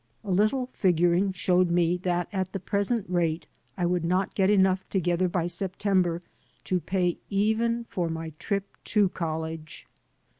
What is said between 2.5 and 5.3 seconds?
the present rate I would not get enough together